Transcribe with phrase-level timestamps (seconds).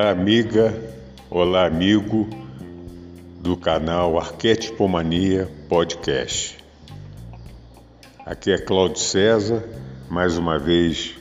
[0.00, 0.72] Olá, amiga,
[1.28, 2.28] olá, amigo
[3.42, 6.56] do canal Arquetipomania Podcast.
[8.24, 9.68] Aqui é Cláudio César,
[10.08, 11.16] mais uma vez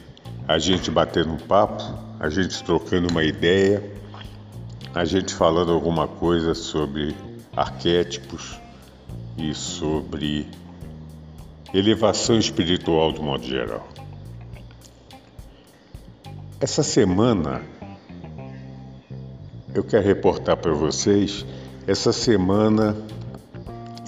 [0.48, 1.82] a gente batendo um papo,
[2.20, 3.82] a gente trocando uma ideia,
[4.94, 7.16] a gente falando alguma coisa sobre
[7.56, 8.60] arquétipos
[9.40, 10.46] e sobre
[11.74, 13.88] elevação espiritual de modo geral.
[16.62, 17.64] Essa semana
[19.80, 21.46] eu quero reportar para vocês.
[21.86, 22.96] Essa semana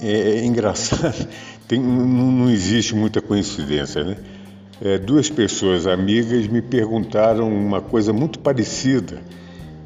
[0.00, 1.28] é, é engraçado,
[1.68, 4.16] Tem, não existe muita coincidência, né?
[4.82, 9.20] É, duas pessoas amigas me perguntaram uma coisa muito parecida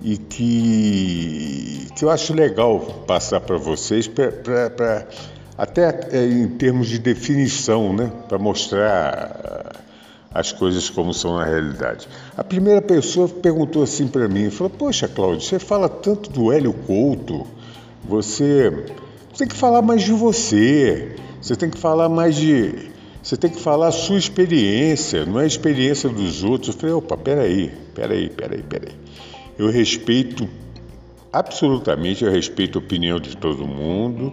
[0.03, 5.07] e que, que eu acho legal passar para vocês, pra, pra, pra
[5.59, 8.11] até é, em termos de definição, né?
[8.29, 9.84] para mostrar
[10.35, 12.09] as coisas como são na realidade.
[12.37, 16.73] A primeira pessoa perguntou assim para mim, falou: "Poxa, Cláudio, você fala tanto do Hélio
[16.73, 17.47] Couto,
[18.03, 18.85] você
[19.39, 22.91] tem que falar mais de você, você tem que falar mais de,
[23.23, 26.75] você tem que falar a sua experiência, não é a experiência dos outros".
[26.75, 28.93] Eu falei: "Opa, peraí, peraí, peraí, peraí.
[29.57, 30.49] Eu respeito
[31.33, 34.33] absolutamente, eu respeito a opinião de todo mundo,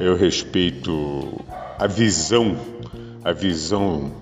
[0.00, 1.44] eu respeito
[1.78, 2.56] a visão,
[3.22, 4.21] a visão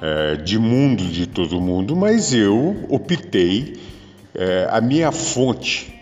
[0.00, 3.76] é, de mundo de todo mundo, mas eu optei,
[4.34, 5.92] é, a minha fonte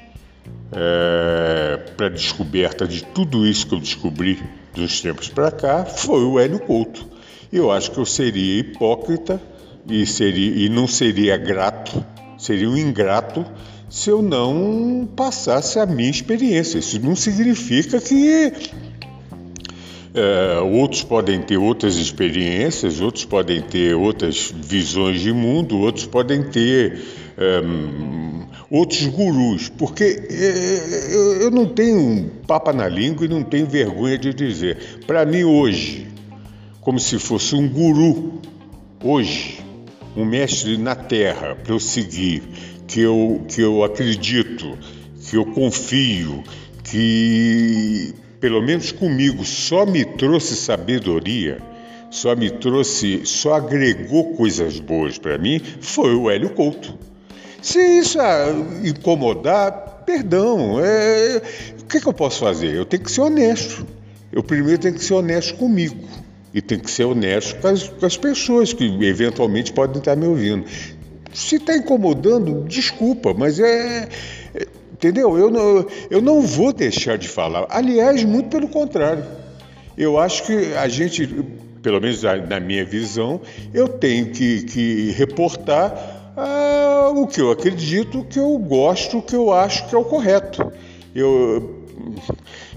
[0.73, 4.43] é, para descoberta de tudo isso que eu descobri
[4.75, 7.07] dos tempos para cá foi o Hélio Couto.
[7.53, 9.41] Eu acho que eu seria hipócrita
[9.89, 12.05] e, seria, e não seria grato,
[12.37, 13.47] seria um ingrato
[13.89, 16.79] se eu não passasse a minha experiência.
[16.79, 18.53] Isso não significa que
[20.17, 26.43] é, outros podem ter outras experiências, outros podem ter outras visões de mundo, outros podem
[26.43, 27.05] ter
[27.37, 27.61] é,
[28.71, 34.17] outros gurus, porque é, eu, eu não tenho papa na língua e não tenho vergonha
[34.17, 35.01] de dizer.
[35.07, 36.09] Para mim, hoje,
[36.81, 38.41] como se fosse um guru,
[39.05, 39.61] hoje,
[40.17, 42.43] um mestre na terra para eu seguir,
[42.89, 44.79] que eu, que eu acredito,
[45.29, 46.43] que eu confio,
[46.83, 48.15] que
[48.47, 51.59] pelo menos comigo, só me trouxe sabedoria,
[52.09, 56.97] só me trouxe, só agregou coisas boas para mim, foi o Hélio Couto.
[57.61, 58.19] Se isso
[58.85, 61.43] incomodar, perdão, é...
[61.81, 62.73] o que, que eu posso fazer?
[62.73, 63.85] Eu tenho que ser honesto.
[64.31, 65.97] Eu primeiro tenho que ser honesto comigo
[66.55, 70.27] e tenho que ser honesto com as, com as pessoas que eventualmente podem estar me
[70.27, 70.65] ouvindo.
[71.35, 74.09] Se está incomodando, desculpa, mas é, é
[74.97, 75.37] Entendeu?
[75.37, 77.67] Eu não, eu não vou deixar de falar.
[77.69, 79.23] Aliás, muito pelo contrário.
[79.97, 81.27] Eu acho que a gente,
[81.83, 83.39] pelo menos na minha visão,
[83.75, 89.23] eu tenho que, que reportar ah, o que eu acredito, o que eu gosto, o
[89.23, 90.73] que eu acho que é o correto.
[91.15, 91.85] Eu,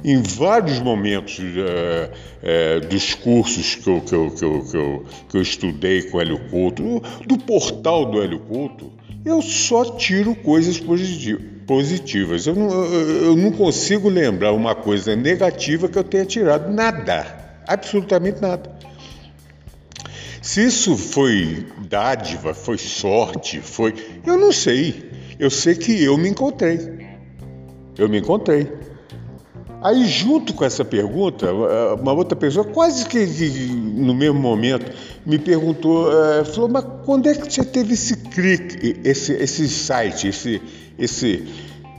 [0.04, 5.38] em vários momentos uh, dos cursos que eu, que, eu, que, eu, que, eu, que
[5.38, 8.92] eu estudei com o Hélio Couto, do, do portal do Hélio Couto,
[9.26, 11.59] eu só tiro coisas positivas.
[12.48, 16.74] Eu não, eu não consigo lembrar uma coisa negativa que eu tenha tirado.
[16.74, 17.62] Nada.
[17.68, 18.72] Absolutamente nada.
[20.42, 23.94] Se isso foi dádiva, foi sorte, foi.
[24.26, 25.12] Eu não sei.
[25.38, 26.80] Eu sei que eu me encontrei.
[27.98, 28.68] Eu me encontrei.
[29.82, 34.92] Aí, junto com essa pergunta, uma outra pessoa, quase que no mesmo momento,
[35.26, 40.28] me perguntou, eh, falou, mas quando é que você teve esse clique, esse, esse site,
[40.28, 40.62] esse,
[41.00, 41.48] esse...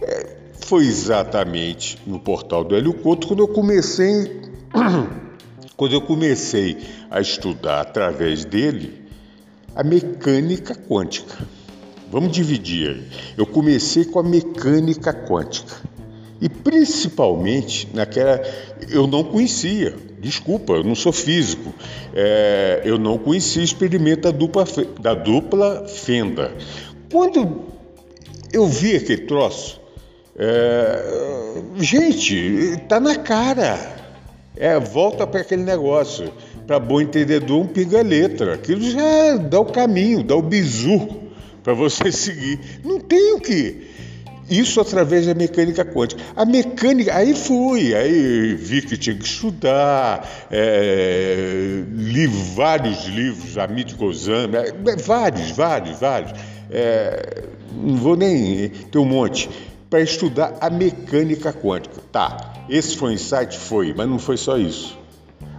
[0.03, 0.37] Eh,
[0.71, 4.41] foi exatamente no portal do Hélio Couto, quando eu comecei,
[5.77, 6.79] quando eu comecei
[7.11, 9.03] a estudar através dele
[9.75, 11.37] a mecânica quântica.
[12.11, 13.03] Vamos dividir aí.
[13.37, 15.75] Eu comecei com a mecânica quântica.
[16.41, 18.41] E principalmente naquela.
[18.89, 21.75] Eu não conhecia, desculpa, eu não sou físico,
[22.15, 24.65] é, eu não conhecia o experimento da dupla,
[25.01, 26.53] da dupla fenda.
[27.13, 27.70] Quando
[28.53, 29.81] eu vi aquele troço,
[30.37, 33.99] é, gente, tá na cara.
[34.57, 36.33] É, volta para aquele negócio.
[36.67, 38.55] Para bom entendedor, um pinga letra.
[38.55, 41.09] Aquilo já dá o caminho, dá o bizu
[41.63, 42.59] para você seguir.
[42.85, 43.89] Não tem o que.
[44.51, 46.21] Isso através da mecânica quântica.
[46.35, 53.95] A mecânica, aí fui, aí vi que tinha que estudar, é, li vários livros, Amit
[53.95, 56.33] Gozan, é, vários, vários, vários.
[56.69, 58.69] É, não vou nem.
[58.69, 59.49] Tem um monte.
[59.89, 62.01] Para estudar a mecânica quântica.
[62.11, 63.57] Tá, esse foi o insight?
[63.57, 64.99] Foi, mas não foi só isso.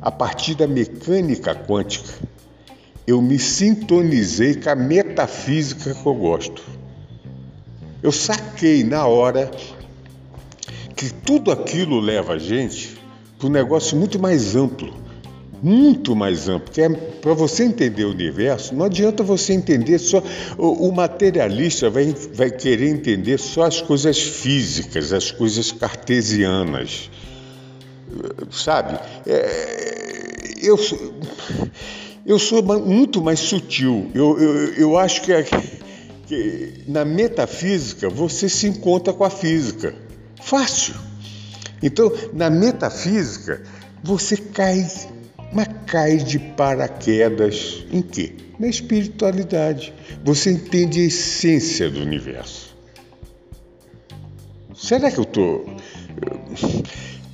[0.02, 2.12] A partir da mecânica quântica,
[3.08, 6.62] eu me sintonizei com a metafísica que eu gosto.
[8.04, 9.52] Eu saquei na hora
[10.96, 12.98] que tudo aquilo leva a gente
[13.38, 14.94] para um negócio muito mais amplo,
[15.62, 20.24] muito mais amplo, que é para você entender o universo, não adianta você entender só.
[20.58, 27.10] O, o, materialista vai, vai querer entender só as coisas físicas, as coisas cartesianas.
[28.52, 29.00] Sabe?
[29.26, 30.78] É, eu,
[32.26, 34.10] eu sou muito mais sutil.
[34.14, 35.32] Eu, eu, eu acho que.
[35.32, 35.46] É,
[36.32, 39.94] que na metafísica você se encontra com a física.
[40.42, 40.96] Fácil.
[41.84, 43.62] Então, na metafísica,
[44.02, 44.90] você cai,
[45.52, 48.34] mas cai de paraquedas em quê?
[48.58, 49.94] Na espiritualidade.
[50.24, 52.78] Você entende a essência do universo.
[54.74, 55.66] Será que eu estou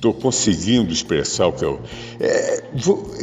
[0.00, 1.80] tô, tô conseguindo expressar o que eu.
[2.18, 3.14] É, vou,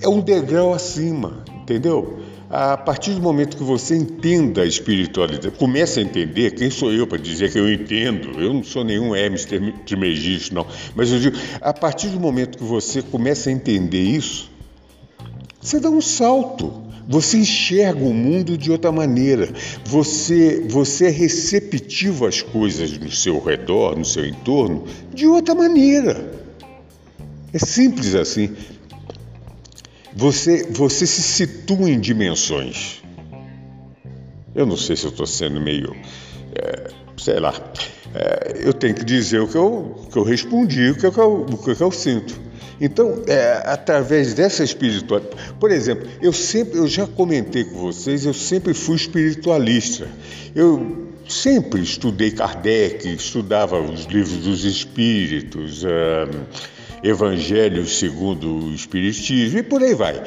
[0.00, 2.23] é um degrau acima, entendeu?
[2.50, 7.06] A partir do momento que você entenda a espiritualidade, comece a entender, quem sou eu
[7.06, 8.40] para dizer que eu entendo?
[8.40, 9.46] Eu não sou nenhum Hermes
[9.86, 10.66] Trismegisto, não.
[10.94, 14.50] Mas eu digo, a partir do momento que você começa a entender isso,
[15.60, 16.82] você dá um salto.
[17.08, 19.52] Você enxerga o mundo de outra maneira.
[19.84, 26.32] Você, você é receptivo às coisas no seu redor, no seu entorno, de outra maneira.
[27.52, 28.54] É simples assim.
[30.16, 33.02] Você, você se situa em dimensões.
[34.54, 35.94] Eu não sei se eu estou sendo meio.
[36.54, 37.52] É, sei lá.
[38.14, 41.58] É, eu tenho que dizer o que eu, que eu respondi, o que eu, o
[41.58, 42.40] que eu sinto.
[42.80, 48.34] Então, é, através dessa espiritualidade, por exemplo, eu sempre, eu já comentei com vocês, eu
[48.34, 50.08] sempre fui espiritualista.
[50.54, 55.84] Eu sempre estudei Kardec, estudava os livros dos espíritos.
[57.04, 60.22] Evangelho segundo o Espiritismo e por aí vai.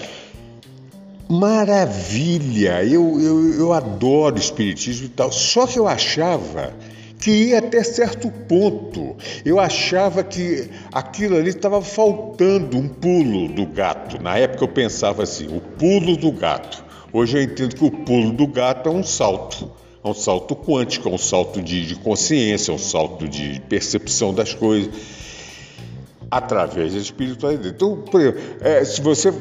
[1.27, 2.83] Maravilha!
[2.83, 6.71] Eu, eu, eu adoro Espiritismo e tal, só que eu achava
[7.19, 9.15] que ia até certo ponto.
[9.43, 14.21] Eu achava que aquilo ali estava faltando um pulo do gato.
[14.21, 16.85] Na época eu pensava assim, o pulo do gato.
[17.11, 19.71] Hoje eu entendo que o pulo do gato é um salto.
[20.03, 24.31] É um salto quântico, é um salto de, de consciência, é um salto de percepção
[24.31, 25.25] das coisas
[26.29, 27.69] através da espiritualidade.
[27.69, 29.33] Então, exemplo, é, se você.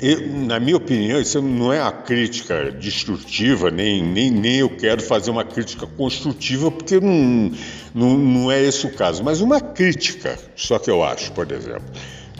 [0.00, 5.00] Eu, na minha opinião, isso não é uma crítica destrutiva, nem, nem, nem eu quero
[5.00, 7.52] fazer uma crítica construtiva, porque não,
[7.94, 11.84] não, não é esse o caso, mas uma crítica, só que eu acho, por exemplo,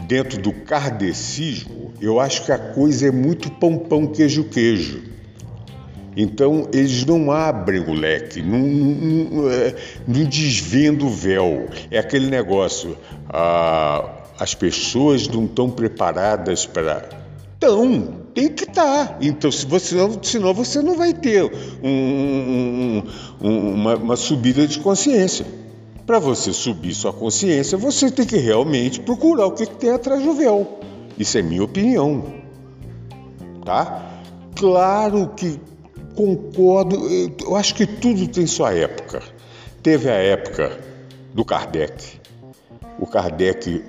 [0.08, 5.11] dentro do kardecismo, eu acho que a coisa é muito pão, pão, queijo, queijo.
[6.16, 9.74] Então, eles não abrem o leque, não, não, é,
[10.06, 11.68] não desvendo o véu.
[11.90, 12.96] É aquele negócio,
[13.30, 17.08] ah, as pessoas não estão preparadas para.
[17.54, 19.08] Estão, tem que estar.
[19.08, 19.16] Tá.
[19.22, 21.44] Então, se você, senão você não vai ter
[21.82, 23.02] um,
[23.40, 25.46] um, uma, uma subida de consciência.
[26.04, 30.22] Para você subir sua consciência, você tem que realmente procurar o que, que tem atrás
[30.22, 30.80] do véu.
[31.16, 32.24] Isso é minha opinião.
[33.64, 34.10] Tá?
[34.56, 35.60] Claro que
[36.14, 36.96] concordo,
[37.40, 39.22] eu acho que tudo tem sua época.
[39.82, 40.78] Teve a época
[41.34, 42.20] do Kardec.
[42.98, 43.82] O Kardec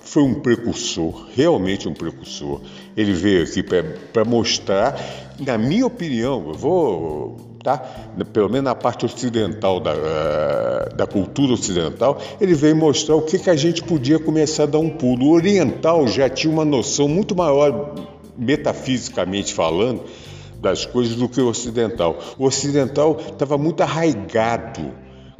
[0.00, 2.60] foi um precursor, realmente um precursor.
[2.96, 4.98] Ele veio aqui para mostrar,
[5.38, 7.76] na minha opinião, eu vou, tá?
[8.32, 13.50] pelo menos na parte ocidental da, da cultura ocidental, ele veio mostrar o que, que
[13.50, 15.26] a gente podia começar a dar um pulo.
[15.26, 17.94] O oriental já tinha uma noção muito maior,
[18.38, 20.04] metafisicamente falando,
[20.66, 22.18] das coisas do que o ocidental.
[22.36, 24.92] O ocidental estava muito arraigado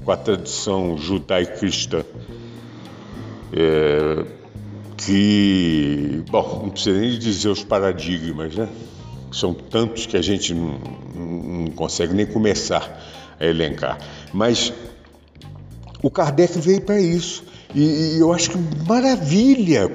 [0.04, 2.04] com a tradição judaico-cristã.
[3.52, 4.24] É,
[4.96, 8.68] que, bom, não precisa nem dizer os paradigmas, né?
[9.32, 10.78] São tantos que a gente não,
[11.16, 13.02] não consegue nem começar
[13.40, 13.98] a elencar.
[14.32, 14.72] Mas
[16.00, 17.42] o Kardec veio para isso.
[17.74, 19.90] E, eu acho que maravilha!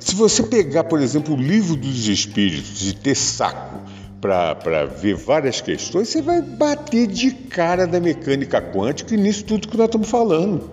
[0.00, 3.85] Se você pegar, por exemplo, o livro dos Espíritos e ter saco
[4.20, 9.68] para ver várias questões, você vai bater de cara da mecânica quântica e nisso tudo
[9.68, 10.70] que nós estamos falando.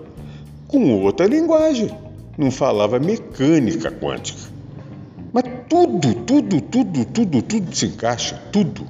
[0.66, 1.90] Com outra linguagem.
[2.36, 4.40] Não falava mecânica quântica.
[5.32, 8.86] Mas tudo, tudo, tudo, tudo, tudo se encaixa, tudo.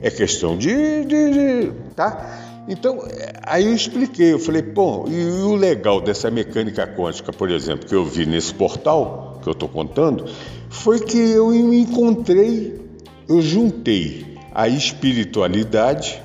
[0.00, 2.64] É questão de, de, de tá?
[2.68, 2.98] Então,
[3.42, 7.94] aí eu expliquei, eu falei, bom, e o legal dessa mecânica quântica, por exemplo, que
[7.94, 10.24] eu vi nesse portal que eu estou contando,
[10.70, 12.80] foi que eu me encontrei,
[13.28, 16.22] eu juntei a espiritualidade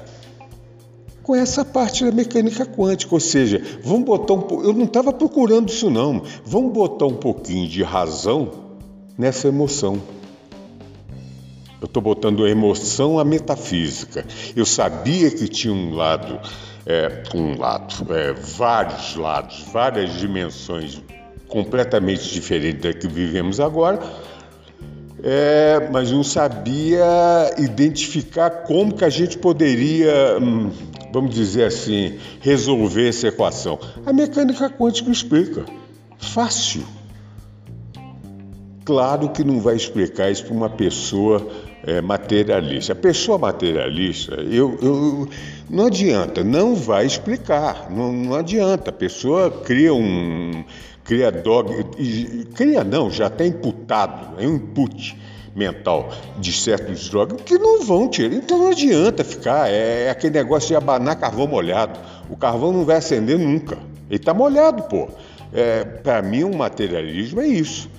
[1.23, 5.69] com essa parte da mecânica quântica, ou seja, vamos botar um eu não estava procurando
[5.69, 8.49] isso não, vamos botar um pouquinho de razão
[9.17, 10.01] nessa emoção.
[11.81, 14.25] Eu estou botando a emoção à metafísica.
[14.53, 16.37] Eu sabia que tinha um lado,
[16.85, 21.01] é, um lado, é, vários lados, várias dimensões
[21.47, 23.99] completamente diferentes da que vivemos agora,
[25.23, 27.05] é, mas não sabia
[27.57, 30.71] identificar como que a gente poderia, hum,
[31.11, 33.79] vamos dizer assim, resolver essa equação.
[34.05, 35.65] A mecânica quântica explica.
[36.17, 36.83] Fácil.
[38.85, 41.47] Claro que não vai explicar isso para uma pessoa
[41.83, 42.93] é, materialista.
[42.93, 45.29] A pessoa materialista, eu, eu,
[45.69, 48.89] não adianta, não vai explicar, não, não adianta.
[48.89, 50.63] A pessoa cria um.
[51.09, 51.73] Cria dog.
[52.53, 55.17] cria não, já está imputado, é um input
[55.55, 58.35] mental de certos drogas que não vão tirar.
[58.35, 61.99] Então não adianta ficar, é, é aquele negócio de abanar carvão molhado.
[62.29, 63.75] O carvão não vai acender nunca.
[64.07, 65.09] Ele está molhado, pô.
[65.51, 67.89] É, Para mim, o um materialismo é isso.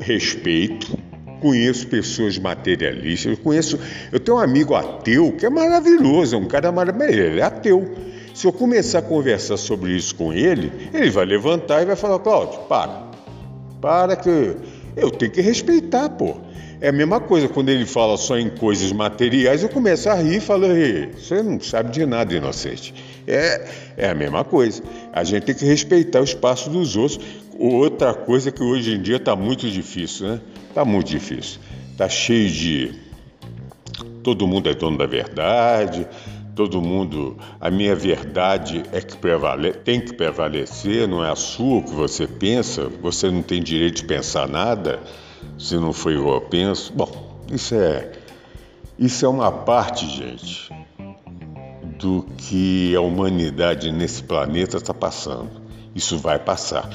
[0.00, 0.98] Respeito,
[1.42, 3.78] conheço pessoas materialistas, eu conheço,
[4.10, 7.94] eu tenho um amigo ateu que é maravilhoso, é um cara maravilhoso, ele é ateu.
[8.36, 12.18] Se eu começar a conversar sobre isso com ele, ele vai levantar e vai falar,
[12.18, 13.10] Cláudio, para,
[13.80, 14.54] para que
[14.94, 16.36] eu tenho que respeitar, pô.
[16.78, 20.36] É a mesma coisa, quando ele fala só em coisas materiais, eu começo a rir
[20.36, 20.66] e falo,
[21.16, 22.92] você não sabe de nada, inocente.
[23.26, 24.82] É, é a mesma coisa.
[25.14, 27.18] A gente tem que respeitar o espaço dos outros.
[27.58, 30.40] Outra coisa que hoje em dia está muito difícil, né?
[30.68, 31.58] Está muito difícil.
[31.90, 32.94] Está cheio de.
[34.22, 36.06] Todo mundo é dono da verdade,
[36.56, 37.36] todo mundo.
[37.60, 39.72] A minha verdade é que prevale...
[39.72, 43.96] tem que prevalecer, não é a sua o que você pensa, você não tem direito
[43.96, 44.98] de pensar nada
[45.58, 46.92] se não foi eu penso.
[46.92, 48.10] Bom, isso é.
[48.98, 50.72] Isso é uma parte, gente,
[51.98, 55.50] do que a humanidade nesse planeta está passando.
[55.94, 56.88] Isso vai passar.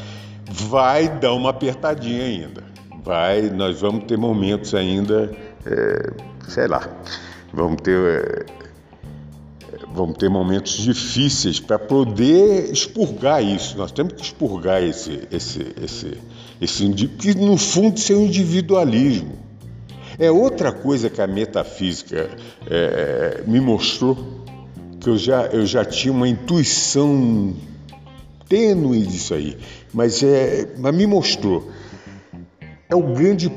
[0.50, 2.64] Vai dar uma apertadinha ainda.
[3.04, 5.32] Vai, nós vamos ter momentos ainda,
[5.66, 6.12] é,
[6.48, 6.88] sei lá,
[7.54, 8.46] vamos ter, é,
[9.94, 13.78] vamos ter momentos difíceis para poder expurgar isso.
[13.78, 16.18] Nós temos que expurgar esse, esse, esse,
[16.60, 19.34] esse, que no fundo isso é um individualismo.
[20.18, 22.30] É outra coisa que a metafísica
[22.70, 24.18] é, me mostrou
[25.00, 27.56] que eu já, eu já tinha uma intuição
[28.48, 29.58] tênue disso aí,
[29.92, 31.72] mas, é, mas me mostrou.
[32.88, 33.52] É o grande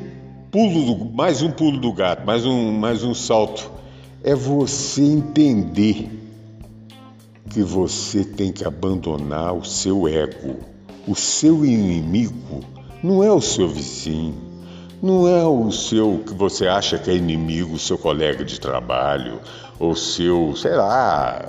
[0.50, 3.70] pulo, do, mais um pulo do gato, mais um, mais um salto.
[4.22, 6.23] É você entender
[7.54, 10.56] que você tem que abandonar o seu ego.
[11.06, 12.64] O seu inimigo
[13.00, 14.34] não é o seu vizinho,
[15.00, 19.38] não é o seu que você acha que é inimigo, o seu colega de trabalho,
[19.78, 21.46] ou seu, sei lá,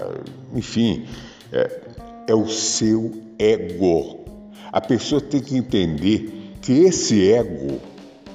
[0.54, 1.08] enfim,
[1.52, 1.82] é,
[2.28, 4.26] é o seu ego.
[4.72, 7.80] A pessoa tem que entender que esse ego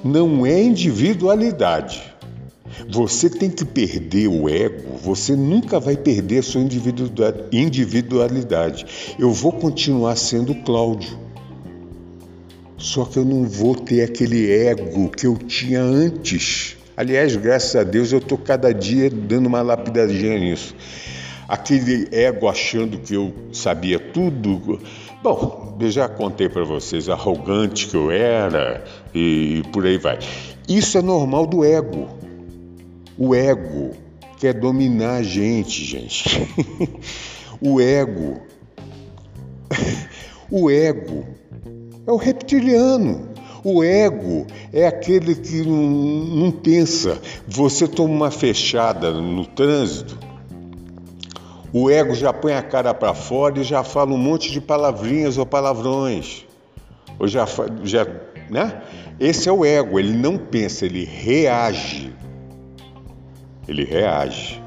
[0.03, 2.03] não é individualidade.
[2.89, 6.61] Você tem que perder o ego, você nunca vai perder a sua
[7.51, 8.85] individualidade.
[9.17, 11.17] Eu vou continuar sendo Cláudio.
[12.77, 16.75] Só que eu não vou ter aquele ego que eu tinha antes.
[16.97, 20.75] Aliás, graças a Deus, eu estou cada dia dando uma lapidadinha nisso.
[21.47, 24.79] Aquele ego achando que eu sabia tudo.
[25.21, 30.17] Bom, eu já contei para vocês, arrogante que eu era e por aí vai.
[30.67, 32.20] Isso é normal do ego.
[33.17, 33.91] O ego
[34.37, 36.47] quer dominar a gente, gente.
[37.61, 38.41] o ego.
[40.49, 41.25] o ego
[42.07, 43.29] é o reptiliano.
[43.63, 47.21] O ego é aquele que não, não pensa.
[47.47, 50.17] Você toma uma fechada no trânsito,
[51.73, 55.37] o ego já põe a cara para fora e já fala um monte de palavrinhas
[55.37, 56.45] ou palavrões.
[57.17, 57.47] Ou já,
[57.83, 58.05] já,
[58.49, 58.81] né?
[59.17, 62.13] Esse é o ego, ele não pensa, ele reage.
[63.67, 64.61] Ele reage.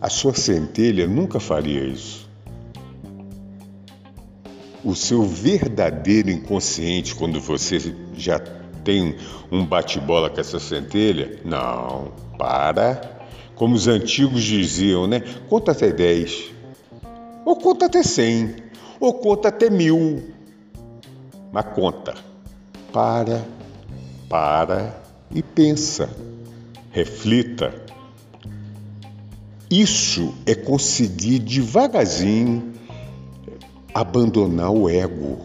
[0.00, 2.26] A sua centelha nunca faria isso
[4.86, 8.38] o seu verdadeiro inconsciente, quando você já
[8.84, 9.16] tem
[9.50, 13.16] um bate-bola com essa centelha, não, para.
[13.56, 15.24] Como os antigos diziam, né?
[15.48, 16.52] Conta até 10,
[17.44, 18.54] ou conta até 100,
[19.00, 20.30] ou conta até mil.
[21.50, 22.14] Mas conta.
[22.92, 23.44] Para,
[24.28, 25.02] para
[25.34, 26.08] e pensa.
[26.96, 27.72] Reflita.
[29.70, 32.72] Isso é conseguir devagarzinho
[33.92, 35.40] abandonar o ego.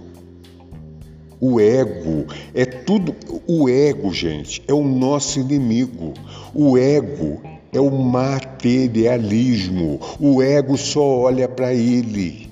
[1.42, 3.14] O ego é tudo.
[3.46, 6.14] O ego, gente, é o nosso inimigo.
[6.54, 7.42] O ego
[7.74, 10.00] é o materialismo.
[10.22, 12.50] O ego só olha para ele.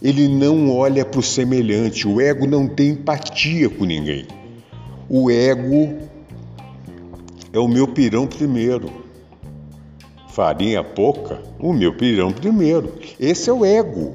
[0.00, 2.06] Ele não olha para o semelhante.
[2.06, 4.28] O ego não tem empatia com ninguém.
[5.08, 6.11] O ego
[7.52, 8.90] é o meu pirão primeiro.
[10.28, 12.94] Farinha pouca, o meu pirão primeiro.
[13.20, 14.14] Esse é o ego.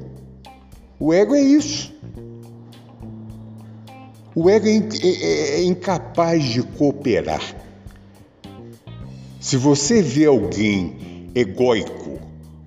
[0.98, 1.94] O ego é isso.
[4.34, 7.42] O ego é, é, é incapaz de cooperar.
[9.40, 12.18] Se você vê alguém egóico,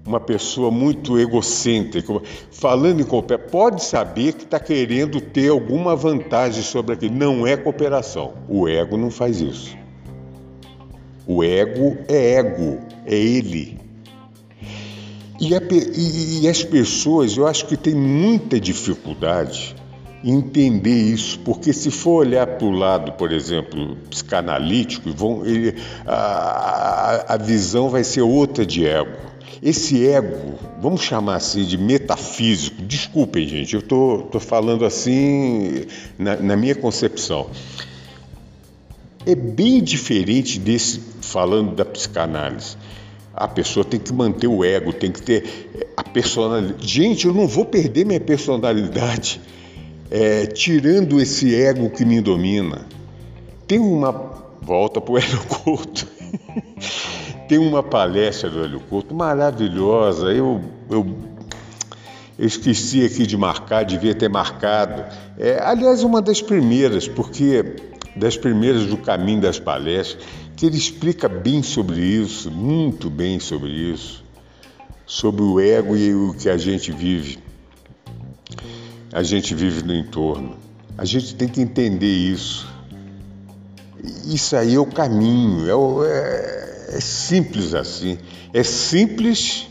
[0.05, 6.63] uma pessoa muito egocêntrica, falando em cooperar, pode saber que está querendo ter alguma vantagem
[6.63, 7.15] sobre aquilo.
[7.15, 8.33] Não é cooperação.
[8.47, 9.80] O ego não faz isso.
[11.25, 13.79] O ego é ego, é ele.
[15.39, 19.75] E, a, e, e as pessoas, eu acho que têm muita dificuldade
[20.23, 25.75] em entender isso, porque se for olhar para o lado, por exemplo, psicanalítico, vão, ele,
[26.05, 29.31] a, a visão vai ser outra de ego.
[29.63, 35.85] Esse ego, vamos chamar assim de metafísico, desculpem, gente, eu estou tô, tô falando assim
[36.17, 37.47] na, na minha concepção.
[39.25, 42.75] É bem diferente desse, falando da psicanálise.
[43.33, 46.87] A pessoa tem que manter o ego, tem que ter a personalidade.
[46.87, 49.39] Gente, eu não vou perder minha personalidade
[50.09, 52.85] é, tirando esse ego que me domina.
[53.67, 54.41] Tem uma.
[54.61, 56.07] Volta para o Hélio Couto.
[57.47, 60.27] tem uma palestra do Hélio Couto maravilhosa.
[60.27, 61.07] Eu, eu,
[62.37, 65.03] eu, esqueci aqui de marcar, devia ter marcado.
[65.37, 70.25] É, aliás, uma das primeiras, porque das primeiras do caminho das palestras
[70.55, 74.23] que ele explica bem sobre isso, muito bem sobre isso,
[75.05, 77.39] sobre o ego e o que a gente vive.
[79.11, 80.57] A gente vive no entorno.
[80.97, 82.67] A gente tem que entender isso.
[84.25, 85.65] Isso aí é o caminho,
[86.03, 88.17] é, é, é simples assim.
[88.53, 89.67] É simples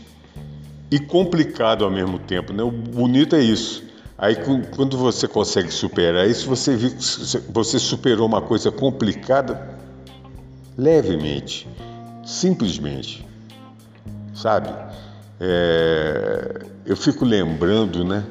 [0.91, 2.51] e complicado ao mesmo tempo.
[2.51, 2.63] Né?
[2.63, 3.83] O bonito é isso.
[4.21, 4.37] Aí
[4.75, 6.77] quando você consegue superar isso, você,
[7.49, 9.75] você superou uma coisa complicada
[10.77, 11.67] levemente,
[12.23, 13.25] simplesmente,
[14.35, 14.69] sabe?
[15.39, 18.23] É, eu fico lembrando, né,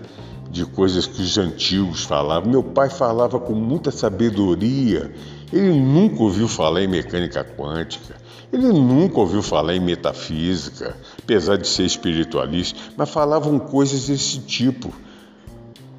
[0.48, 2.48] de coisas que os antigos falavam.
[2.48, 5.12] Meu pai falava com muita sabedoria.
[5.52, 8.14] Ele nunca ouviu falar em mecânica quântica.
[8.52, 14.94] Ele nunca ouviu falar em metafísica, apesar de ser espiritualista, mas falavam coisas desse tipo.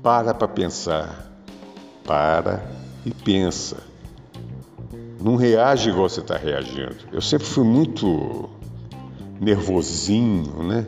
[0.02, 1.32] Para para pensar.
[2.04, 2.64] Para
[3.06, 3.92] e pensa
[5.22, 6.98] não reage igual você está reagindo.
[7.12, 8.50] Eu sempre fui muito
[9.40, 10.88] nervosinho, né?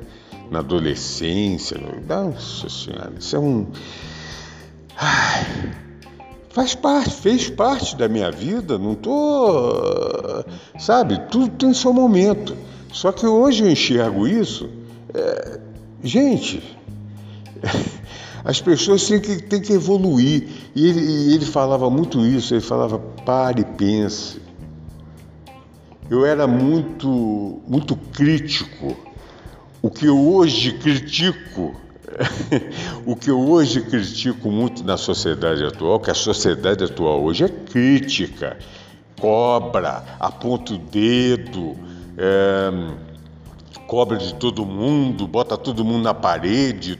[0.49, 1.80] Na adolescência.
[2.08, 3.67] Nossa Senhora, isso é um.
[4.97, 5.71] Ai,
[6.49, 10.43] faz parte, fez parte da minha vida, não tô.
[10.80, 12.58] Sabe, tudo tem seu momento.
[12.91, 14.69] Só que hoje eu enxergo isso.
[15.13, 15.60] É...
[16.04, 16.78] gente.
[18.44, 20.48] As pessoas têm que, têm que evoluir.
[20.76, 24.42] E ele, ele falava muito isso, ele falava, pare e pense.
[26.10, 28.98] Eu era muito, muito crítico.
[29.82, 31.76] O que eu hoje critico,
[33.06, 37.50] o que eu hoje critico muito na sociedade atual, que a sociedade atual hoje é
[37.50, 38.58] crítica,
[39.20, 41.76] cobra, aponta o dedo,
[42.18, 42.72] é,
[43.88, 47.00] cobra de todo mundo, bota todo mundo na parede.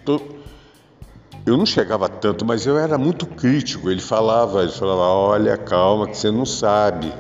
[1.46, 3.90] Eu não chegava tanto, mas eu era muito crítico.
[3.90, 7.12] Ele falava, ele falava, olha, calma, que você não sabe.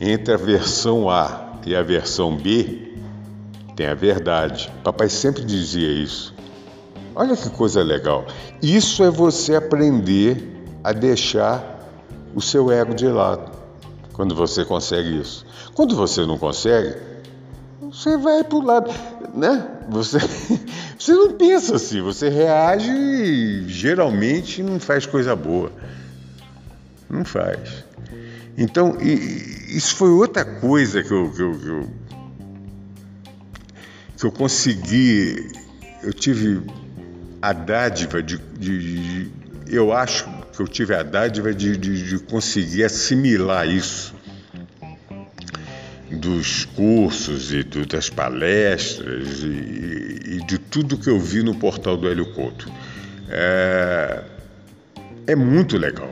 [0.00, 2.94] Entre a versão A e a versão B
[3.74, 4.72] tem a verdade.
[4.82, 6.34] Papai sempre dizia isso.
[7.14, 8.26] Olha que coisa legal.
[8.62, 11.78] Isso é você aprender a deixar
[12.34, 13.52] o seu ego de lado.
[14.14, 15.44] Quando você consegue isso.
[15.74, 16.96] Quando você não consegue,
[17.92, 18.90] você vai para o lado,
[19.34, 19.68] né?
[19.88, 20.18] Você,
[20.98, 25.70] você não pensa assim, você reage e geralmente não faz coisa boa.
[27.08, 27.84] Não faz.
[28.58, 31.90] Então, isso foi outra coisa que eu, que eu, que eu,
[34.18, 35.50] que eu consegui.
[36.02, 36.62] Eu tive
[37.40, 39.30] a dádiva de, de, de,
[39.68, 44.15] Eu acho que eu tive a dádiva de, de, de conseguir assimilar isso
[46.26, 51.96] dos cursos e do, das palestras e, e, de tudo que eu vi no portal
[51.96, 52.68] do Hélio Couto.
[53.28, 54.24] É,
[55.28, 56.10] é muito legal.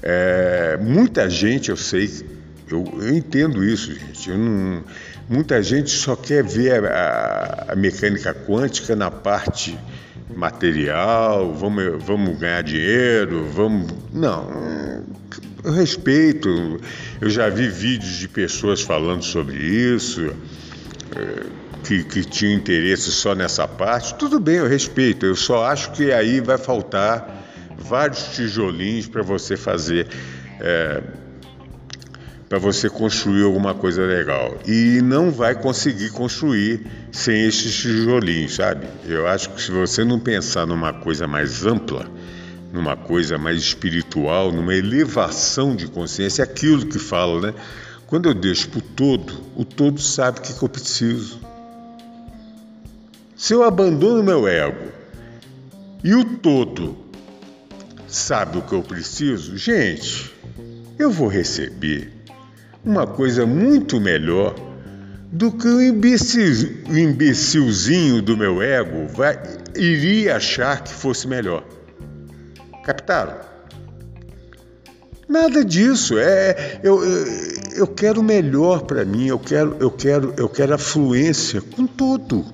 [0.00, 2.08] É, muita gente, eu sei,
[2.70, 4.30] Eu, eu entendo isso, gente.
[4.30, 4.84] Não,
[5.28, 9.76] muita gente só quer ver a, a, mecânica quântica na parte
[10.36, 13.92] material, vamos, vamos ganhar dinheiro, vamos.
[14.12, 15.02] Não,
[15.64, 16.80] eu respeito.
[17.20, 20.32] Eu já vi vídeos de pessoas falando sobre isso,
[21.16, 21.46] eh,
[21.84, 24.14] que, que tinham interesse só nessa parte.
[24.14, 25.26] Tudo bem, eu respeito.
[25.26, 27.44] Eu só acho que aí vai faltar
[27.76, 30.08] vários tijolinhos para você fazer.
[30.60, 31.02] É,
[32.48, 34.56] para você construir alguma coisa legal.
[34.66, 38.86] E não vai conseguir construir sem esses tijolinhos, sabe?
[39.06, 42.10] Eu acho que se você não pensar numa coisa mais ampla,
[42.72, 47.54] numa coisa mais espiritual, numa elevação de consciência, é aquilo que falo, né?
[48.06, 51.40] Quando eu deixo para o todo, o todo sabe o que, que eu preciso.
[53.36, 54.90] Se eu abandono meu ego
[56.02, 56.96] e o todo
[58.06, 60.34] sabe o que eu preciso, gente,
[60.98, 62.12] eu vou receber
[62.84, 64.54] uma coisa muito melhor
[65.30, 69.38] do que o, imbecil, o imbecilzinho do meu ego vai,
[69.76, 71.77] iria achar que fosse melhor.
[72.88, 73.34] Captaram?
[75.28, 76.18] Nada disso.
[76.18, 77.26] É, eu, eu,
[77.74, 79.26] eu quero o melhor para mim.
[79.26, 82.46] Eu quero, eu quero, eu quero a fluência com tudo.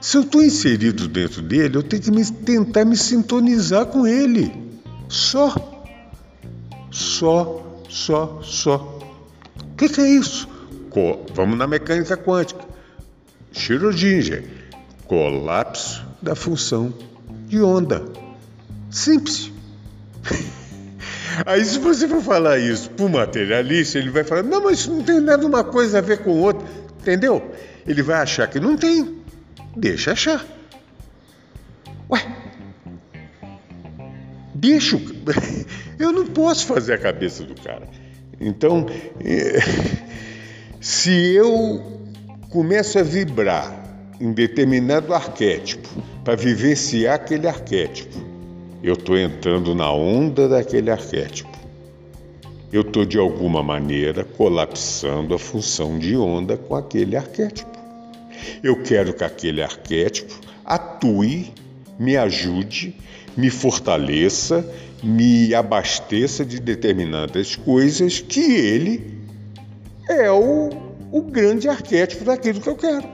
[0.00, 4.52] Se eu estou inserido dentro dele, eu tenho que me, tentar me sintonizar com ele.
[5.08, 5.54] Só.
[6.90, 8.98] Só, só, só
[9.78, 10.48] que, que é isso?
[10.90, 12.60] Co Vamos na mecânica quântica.
[13.52, 14.44] Schrödinger,
[15.06, 16.92] colapso da função
[17.46, 18.04] de onda.
[18.90, 19.52] Simples.
[21.46, 24.92] Aí, se você for falar isso para o materialista, ele vai falar: não, mas isso
[24.92, 26.66] não tem nada uma coisa a ver com outra.
[27.00, 27.52] Entendeu?
[27.86, 29.18] Ele vai achar que não tem.
[29.76, 30.44] Deixa achar.
[32.10, 32.26] Ué.
[34.54, 35.00] Bicho,
[35.98, 37.88] eu não posso fazer a cabeça do cara.
[38.40, 38.86] Então,
[40.80, 42.02] se eu
[42.50, 43.72] começo a vibrar
[44.20, 45.88] em determinado arquétipo
[46.24, 48.27] para vivenciar aquele arquétipo,
[48.82, 51.56] eu estou entrando na onda daquele arquétipo.
[52.72, 57.78] Eu estou, de alguma maneira, colapsando a função de onda com aquele arquétipo.
[58.62, 61.52] Eu quero que aquele arquétipo atue,
[61.98, 62.94] me ajude,
[63.36, 64.64] me fortaleça
[65.02, 69.18] me abasteça de determinadas coisas que ele
[70.08, 70.70] é o,
[71.12, 73.06] o grande arquétipo daquilo que eu quero.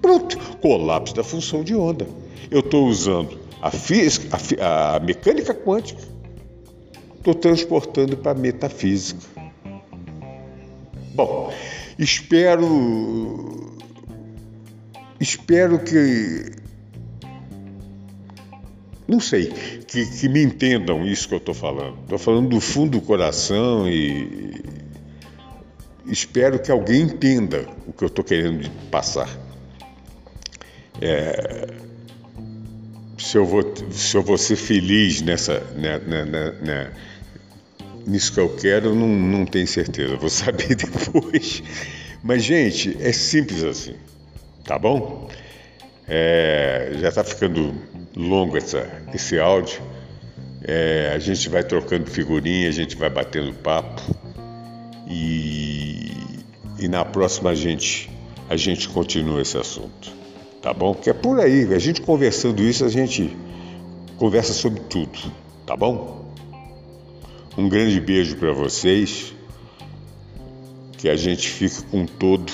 [0.00, 2.06] Pronto, colapso da função de onda.
[2.50, 6.02] Eu estou usando a, física, a, a mecânica quântica,
[7.16, 9.20] estou transportando para a metafísica.
[11.14, 11.52] Bom,
[11.96, 13.78] espero
[15.20, 16.60] espero que
[19.06, 19.52] não sei,
[19.86, 21.98] que, que me entendam isso que eu estou falando.
[22.02, 24.62] Estou falando do fundo do coração e
[26.06, 29.28] espero que alguém entenda o que eu estou querendo passar.
[31.00, 31.91] É,
[33.22, 36.92] se, eu vou, se eu vou ser feliz nessa, né, né, né, né
[38.04, 41.62] nisso que eu quero, não, não tenho certeza, vou saber depois.
[42.22, 43.94] Mas, gente, é simples assim,
[44.64, 45.30] tá bom?
[46.08, 47.72] É, já está ficando
[48.16, 49.80] longo essa, esse áudio.
[50.64, 54.02] É, a gente vai trocando figurinha, a gente vai batendo papo
[55.08, 56.12] e,
[56.78, 58.10] e na próxima a gente,
[58.48, 60.12] a gente continua esse assunto,
[60.62, 60.94] tá bom?
[60.94, 63.36] Que é por aí, a gente conversando isso, a gente
[64.16, 65.18] conversa sobre tudo,
[65.66, 66.32] tá bom?
[67.58, 69.34] Um grande beijo para vocês,
[70.96, 72.52] que a gente fique com todo,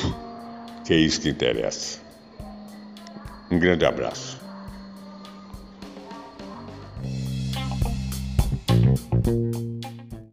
[0.85, 2.01] que é isso que interessa.
[3.51, 4.38] Um grande abraço.